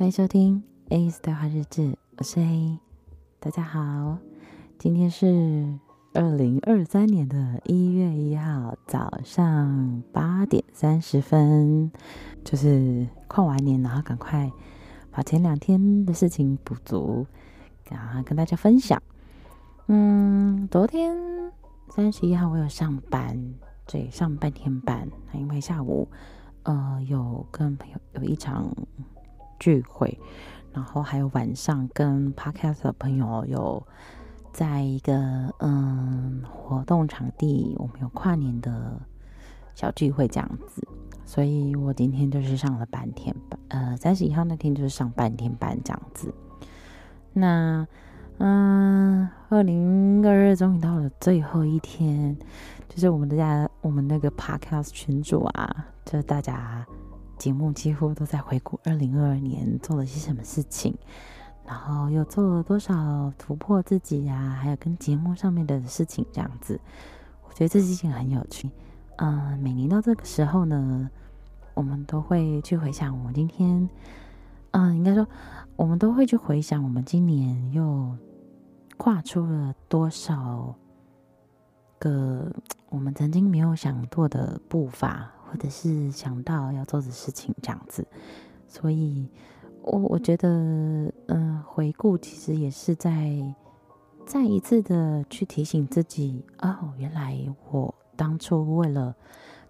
[0.00, 2.78] 欢迎收听 A's 对话日志，我是 A，
[3.38, 4.16] 大家好，
[4.78, 5.78] 今天是
[6.14, 11.92] 二零二三年的一月一号早上八点三十分，
[12.42, 14.50] 就是跨完年，然后赶快
[15.10, 17.26] 把前两天的事情补足，
[17.90, 19.02] 然后跟大家分享。
[19.88, 21.14] 嗯，昨天
[21.90, 23.54] 三十一号我有上班，
[23.86, 26.08] 对，上半天班，因为下午
[26.62, 28.74] 呃有跟朋友有一场。
[29.60, 30.18] 聚会，
[30.72, 33.86] 然后还有晚上跟 Podcast 的朋友有
[34.52, 39.00] 在一个嗯活动场地，我们有跨年的
[39.76, 40.82] 小聚会这样子，
[41.24, 46.34] 所以我今天就是上了半天班，呃，三十一号那天就是上半天班这样子。
[47.32, 47.86] 那
[48.38, 52.36] 嗯，二零二二终于到了最后一天，
[52.88, 56.84] 就是我们的家，我们那个 Podcast 群主啊，就是大家。
[57.40, 60.94] 节目几乎都在回顾二零二二年做了些什么事情，
[61.66, 66.78] 然后又做了多少突破自己呀、啊，还有跟节目上面的事情这样子，
[67.48, 68.70] 我觉得这事情很有趣。
[69.16, 71.08] 嗯、每年到这个时候呢，
[71.72, 73.88] 我们都会去回想我们今天，
[74.72, 75.26] 嗯、应该说
[75.76, 78.14] 我们都会去回想我们今年又
[78.98, 80.74] 跨出了多少
[81.98, 82.52] 个
[82.90, 85.32] 我们曾经没有想过的步伐。
[85.50, 88.06] 或者是想到要做的事情这样子，
[88.68, 89.28] 所以
[89.82, 93.52] 我我觉得，嗯、回顾其实也是在
[94.24, 97.36] 再一次的去提醒自己，哦，原来
[97.72, 99.12] 我当初为了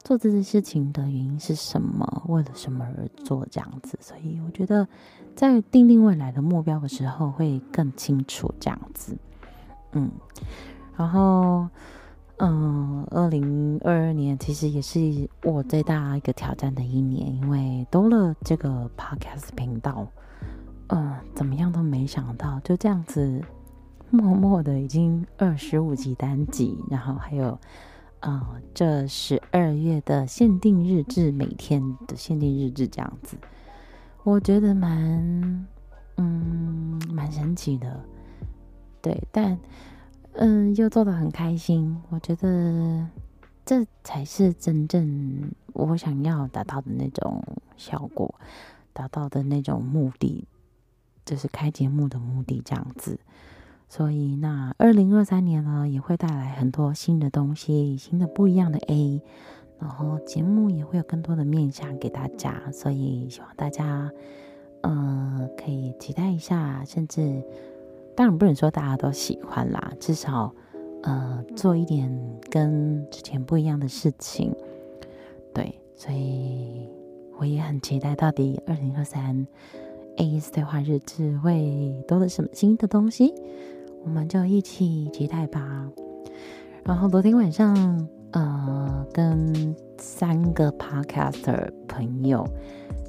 [0.00, 4.86] 做这件事情的原因是什么，为了什么而做这样子，所以我觉得
[5.34, 9.16] 在定定未来的目标的时候会更清楚这样子，
[9.92, 10.10] 嗯，
[10.94, 11.70] 然后。
[12.42, 20.06] 嗯，二零二二年其实也是我最大一个挑战的一年，因为多了这个 podcast 频道，
[20.86, 23.44] 嗯，怎么样都没想到，就这样子
[24.08, 27.58] 默默的已经二十五集单集，然后还有，
[28.20, 28.40] 嗯，
[28.72, 33.36] 这十二月的限定日志，每天的限定日志这样子，
[34.24, 35.66] 我觉得蛮，
[36.16, 38.00] 嗯，蛮神奇的，
[39.02, 39.58] 对，但。
[40.34, 43.06] 嗯，又做得很开心，我觉得
[43.66, 47.42] 这才是真正我想要达到的那种
[47.76, 48.34] 效果，
[48.92, 50.46] 达到的那种目的，
[51.26, 53.18] 就是开节目的目的这样子。
[53.88, 59.20] 所以，那二零二三年呢，也会带来很多新的东西，新的不一样的 A，
[59.80, 64.10] 然后节目也会有更多的面向给大家，所以希望大家，
[64.82, 67.42] 呃，可以期待一下，甚至。
[68.16, 70.54] 当然不能说大家都喜欢啦，至少，
[71.02, 72.10] 呃，做一点
[72.50, 74.54] 跟之前不一样的事情，
[75.54, 76.86] 对，所以
[77.38, 79.46] 我也很期待到底二零二三
[80.16, 83.32] A's 对话日志会多了什么新的东西，
[84.04, 85.90] 我们就一起期待吧。
[86.84, 92.46] 然后昨天晚上，呃，跟三个 Podcaster 朋友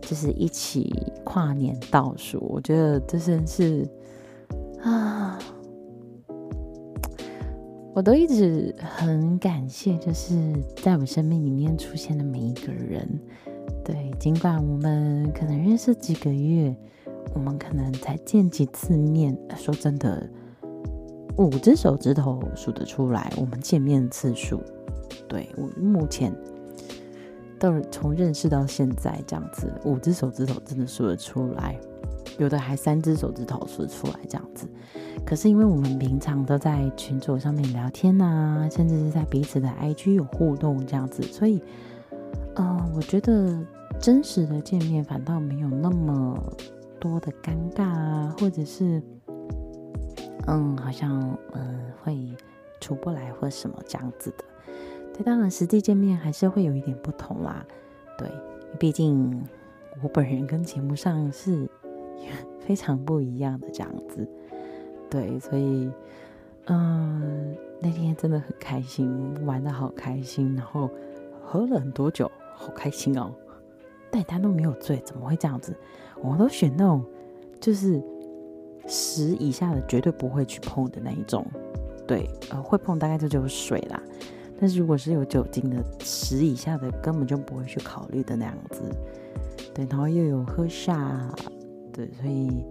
[0.00, 0.92] 就是一起
[1.24, 3.88] 跨年倒数，我觉得这真是。
[4.82, 5.38] 啊，
[7.94, 10.34] 我都一直很感谢，就是
[10.82, 13.06] 在我生命里面出现的每一个人。
[13.84, 16.74] 对，尽管我们可能认识几个月，
[17.34, 19.36] 我们可能才见几次面。
[19.56, 20.28] 说真的，
[21.36, 24.60] 五只手指头数得出来，我们见面次数。
[25.28, 26.32] 对，我目前
[27.58, 31.78] 都从认识到现在这样子，五只手指头真的数得出来。
[32.40, 34.66] 有的还三只手指头数出来这样子，
[35.26, 41.62] 可是因为我们平常都在群组上面聊天啊，甚至是在彼此的 IG 有互动这样子，所以，
[42.56, 43.54] 嗯、我觉得
[43.98, 46.42] 真实的见面反倒没有那么
[46.98, 49.02] 多的尴尬啊，或者是，
[50.46, 51.20] 嗯，好像
[51.52, 52.34] 嗯、会
[52.80, 54.44] 出不来或什么这样子的。
[55.12, 57.62] 对，当然实际见面还是会有一点不同啦。
[58.16, 58.26] 对，
[58.78, 59.46] 毕竟
[60.02, 61.68] 我本人跟节目上是。
[62.58, 64.26] 非常不一样的这样子，
[65.10, 65.90] 对，所以，
[66.66, 70.88] 嗯，那天真的很开心，玩得好开心，然后
[71.42, 73.32] 喝了很多酒，好开心哦。
[74.12, 75.74] 但他都没有醉，怎么会这样子？
[76.22, 77.04] 我都选那种
[77.60, 78.02] 就是
[78.86, 81.46] 十以下的绝对不会去碰的那一种，
[82.06, 84.00] 对，呃，会碰大概就只有水啦。
[84.60, 88.82] 但是如果是有酒精的十以下的，根本就不会去考虑的那样子，
[89.72, 91.32] 对，然后又有喝下。
[91.92, 92.64] 对，所以，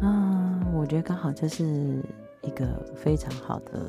[0.00, 2.02] 啊，我觉得刚好就是
[2.42, 3.80] 一个非常好的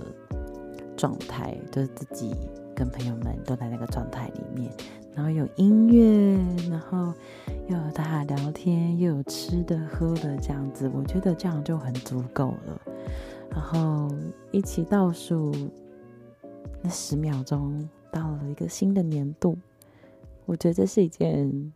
[0.96, 2.36] 状态，就是自己
[2.76, 4.72] 跟朋友们都在那个状态里面，
[5.14, 6.38] 然后有音乐，
[6.70, 7.14] 然后
[7.68, 12.82] 又有大家聊天，又有吃的喝的这样子，我觉得这样就很足够了。
[13.50, 14.10] 然后
[14.52, 15.52] 一起倒数
[16.82, 19.58] 那十秒钟，到了一个新的年度，
[20.46, 21.74] 我觉得这是一件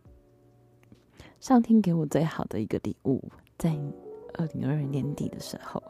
[1.42, 3.20] 上天给我最好的一个礼物，
[3.58, 3.76] 在
[4.34, 5.82] 二零二二年底的时候，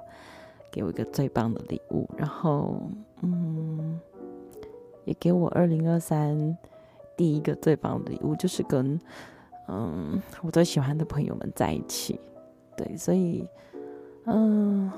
[0.71, 2.09] 给我一个最棒的礼物。
[2.17, 2.81] 然后，
[3.21, 4.01] 嗯。
[5.05, 6.57] 也给我二零二三
[7.17, 8.99] 第一个最棒的礼物，就是跟
[9.69, 12.19] 嗯我最喜欢的朋友们在一起。
[12.75, 13.47] 对，所以
[14.25, 14.91] 嗯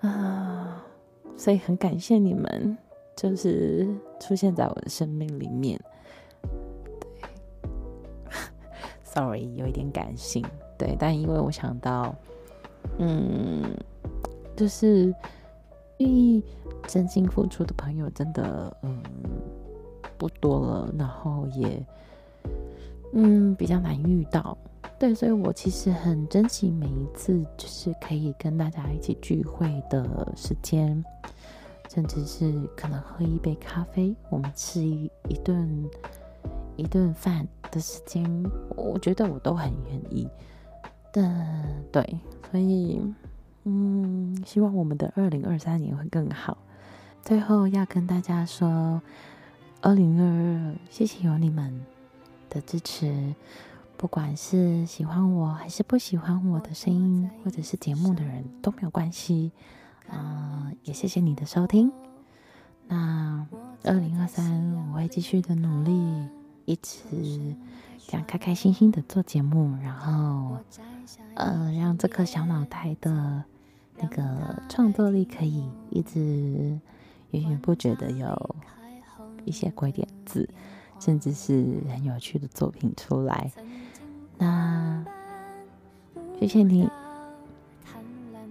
[0.00, 0.82] 啊，
[1.36, 2.78] 所以很感谢你们，
[3.14, 3.86] 就是
[4.18, 5.78] 出现在我的生命里面。
[9.14, 10.44] ，sorry，有一点感性。
[10.76, 12.14] 对，但因为我想到，
[12.98, 13.62] 嗯，
[14.56, 15.14] 就是
[15.98, 16.42] 愿意。
[16.86, 19.02] 真心付出的朋友真的嗯
[20.18, 21.82] 不多了，然后也
[23.14, 24.54] 嗯比较难遇到，
[24.98, 31.02] 对，所以我其实很珍惜每一次就是可以跟大家一起聚会的时间，
[31.88, 35.88] 甚至是可能喝一杯咖啡，我们吃一一顿
[36.76, 38.24] 一顿饭的时间，
[38.76, 40.28] 我觉得我都很愿意
[41.12, 41.22] 的，
[41.92, 43.00] 对，所以
[43.64, 46.58] 嗯希望我们的二零二三年会更好。
[47.22, 49.00] 最后要跟大家说，
[49.80, 51.80] 二零二二，谢谢有你们
[52.50, 53.34] 的支持，
[53.96, 59.52] 不管是喜欢我还是不喜欢我的声音或者是节目的人都没有关系，
[60.12, 61.90] 嗯、也谢谢你的收听。
[62.86, 63.46] 那
[63.84, 66.28] 二零二三，我会继续的努力，
[66.64, 67.00] 一直
[68.06, 70.58] 这样开开心心的做节目，然后，
[71.34, 73.44] 呃，让这颗小脑袋的
[73.98, 76.78] 那个创作力可以一直。
[77.30, 78.54] 源源不绝的有
[79.44, 80.48] 一些鬼点子，
[81.00, 83.50] 甚至是很有趣的作品出来。
[84.38, 85.04] 那
[86.38, 86.88] 谢谢你。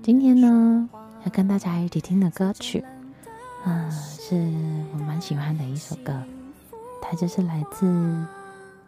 [0.01, 0.89] 今天呢，
[1.24, 2.83] 要跟大家一起听的歌曲，
[3.63, 4.36] 嗯，是
[4.92, 6.21] 我蛮喜欢的一首歌，
[7.15, 8.25] 这是来自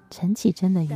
[0.09, 0.89] 陈绮贞的《鱼》。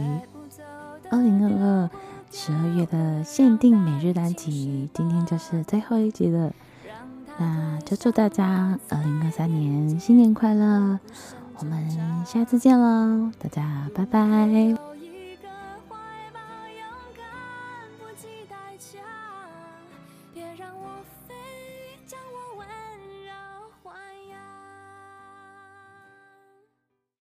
[1.12, 1.90] 二零二二
[2.32, 6.54] 十二月的限定每日单曲，今天就是最后一集了。
[7.38, 11.00] 那就祝大家二零二三年新年快乐！
[11.58, 14.89] 我们下次见喽，大家拜拜。